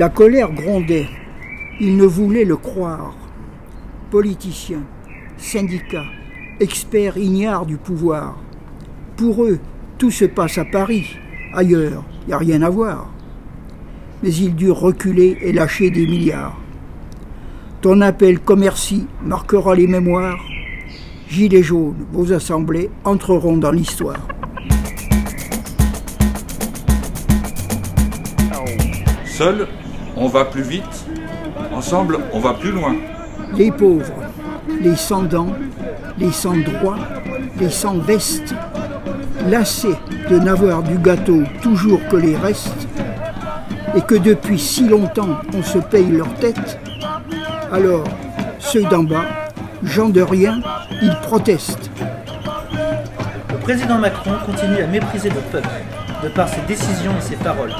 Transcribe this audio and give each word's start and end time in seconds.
La 0.00 0.08
colère 0.08 0.50
grondait. 0.50 1.10
Ils 1.78 1.94
ne 1.94 2.06
voulaient 2.06 2.46
le 2.46 2.56
croire. 2.56 3.14
Politiciens, 4.10 4.84
syndicats, 5.36 6.06
experts 6.58 7.18
ignares 7.18 7.66
du 7.66 7.76
pouvoir. 7.76 8.38
Pour 9.18 9.44
eux, 9.44 9.58
tout 9.98 10.10
se 10.10 10.24
passe 10.24 10.56
à 10.56 10.64
Paris. 10.64 11.18
Ailleurs, 11.52 12.02
il 12.22 12.28
n'y 12.28 12.32
a 12.32 12.38
rien 12.38 12.62
à 12.62 12.70
voir. 12.70 13.12
Mais 14.22 14.32
ils 14.32 14.54
durent 14.54 14.80
reculer 14.80 15.36
et 15.42 15.52
lâcher 15.52 15.90
des 15.90 16.06
milliards. 16.06 16.58
Ton 17.82 18.00
appel 18.00 18.40
commerci 18.40 19.06
marquera 19.22 19.74
les 19.74 19.86
mémoires. 19.86 20.42
Gilets 21.28 21.62
jaunes, 21.62 22.06
vos 22.10 22.32
assemblées 22.32 22.88
entreront 23.04 23.58
dans 23.58 23.70
l'histoire. 23.70 24.26
Seul, 29.26 29.68
on 30.16 30.26
va 30.28 30.44
plus 30.44 30.62
vite. 30.62 31.06
Ensemble, 31.72 32.18
on 32.32 32.40
va 32.40 32.54
plus 32.54 32.72
loin. 32.72 32.94
Les 33.54 33.70
pauvres, 33.70 34.12
les 34.80 34.96
sans 34.96 35.22
dents, 35.22 35.54
les 36.18 36.32
sans 36.32 36.56
droit, 36.56 36.96
les 37.58 37.70
sans 37.70 37.98
veste, 37.98 38.54
lassés 39.48 39.96
de 40.28 40.38
n'avoir 40.38 40.82
du 40.82 40.98
gâteau 40.98 41.42
toujours 41.62 42.00
que 42.08 42.16
les 42.16 42.36
restes, 42.36 42.86
et 43.96 44.00
que 44.02 44.14
depuis 44.14 44.58
si 44.58 44.88
longtemps 44.88 45.40
on 45.54 45.62
se 45.62 45.78
paye 45.78 46.10
leur 46.10 46.32
tête, 46.34 46.78
alors 47.72 48.04
ceux 48.58 48.84
d'en 48.84 49.02
bas, 49.02 49.24
gens 49.82 50.10
de 50.10 50.20
rien, 50.20 50.60
ils 51.02 51.16
protestent. 51.22 51.90
Le 53.50 53.56
président 53.58 53.98
Macron 53.98 54.32
continue 54.46 54.82
à 54.82 54.86
mépriser 54.86 55.30
le 55.30 55.40
peuple, 55.52 55.68
de 56.22 56.28
par 56.28 56.48
ses 56.48 56.60
décisions 56.62 57.12
et 57.18 57.22
ses 57.22 57.36
paroles. 57.36 57.72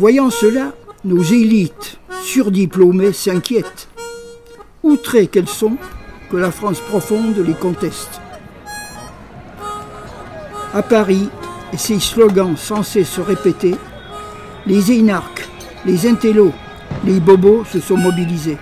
Voyant 0.00 0.30
cela, 0.30 0.72
nos 1.04 1.22
élites 1.22 1.98
surdiplômées 2.22 3.12
s'inquiètent. 3.12 3.86
Outrées 4.82 5.26
qu'elles 5.26 5.46
sont, 5.46 5.76
que 6.30 6.38
la 6.38 6.50
France 6.50 6.80
profonde 6.80 7.36
les 7.36 7.52
conteste. 7.52 8.18
À 10.72 10.80
Paris, 10.80 11.28
et 11.74 11.76
ces 11.76 12.00
slogans 12.00 12.56
censés 12.56 13.04
se 13.04 13.20
répéter, 13.20 13.74
les 14.66 14.90
énarques, 14.90 15.46
les 15.84 16.08
intellos, 16.08 16.54
les 17.04 17.20
bobos 17.20 17.66
se 17.70 17.78
sont 17.78 17.98
mobilisés 17.98 18.56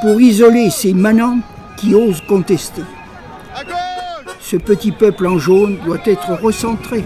pour 0.00 0.20
isoler 0.20 0.70
ces 0.70 0.94
manants 0.94 1.40
qui 1.76 1.92
osent 1.92 2.22
contester. 2.28 2.82
Ce 4.40 4.56
petit 4.56 4.92
peuple 4.92 5.26
en 5.26 5.38
jaune 5.38 5.78
doit 5.84 5.98
être 6.04 6.40
recentré. 6.40 7.02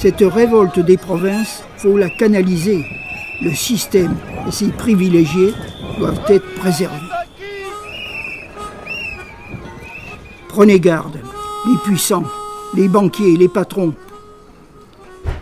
Cette 0.00 0.20
révolte 0.20 0.78
des 0.78 0.96
provinces, 0.96 1.64
faut 1.76 1.96
la 1.96 2.08
canaliser. 2.08 2.84
Le 3.42 3.52
système 3.52 4.14
et 4.46 4.52
ses 4.52 4.68
privilégiés 4.68 5.52
doivent 5.98 6.22
être 6.28 6.54
préservés. 6.54 6.94
Prenez 10.46 10.78
garde, 10.78 11.18
les 11.66 11.76
puissants, 11.78 12.26
les 12.74 12.86
banquiers, 12.86 13.36
les 13.36 13.48
patrons. 13.48 13.92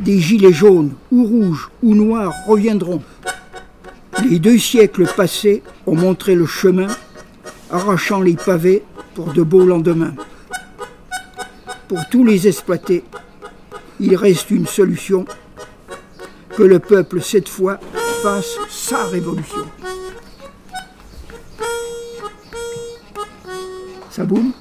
Des 0.00 0.20
gilets 0.20 0.54
jaunes 0.54 0.94
ou 1.12 1.24
rouges 1.24 1.70
ou 1.82 1.94
noirs 1.94 2.32
reviendront. 2.46 3.02
Les 4.24 4.38
deux 4.38 4.58
siècles 4.58 5.06
passés 5.06 5.62
ont 5.86 5.96
montré 5.96 6.34
le 6.34 6.46
chemin, 6.46 6.88
arrachant 7.70 8.22
les 8.22 8.36
pavés 8.36 8.82
pour 9.14 9.34
de 9.34 9.42
beaux 9.42 9.66
lendemains. 9.66 10.14
Pour 11.88 12.00
tous 12.10 12.24
les 12.24 12.48
exploités, 12.48 13.04
il 14.00 14.16
reste 14.16 14.50
une 14.50 14.66
solution, 14.66 15.24
que 16.56 16.62
le 16.62 16.78
peuple 16.78 17.20
cette 17.20 17.48
fois 17.48 17.78
fasse 18.22 18.56
sa 18.70 19.04
révolution. 19.04 19.66
Ça 24.10 24.24
boum? 24.24 24.52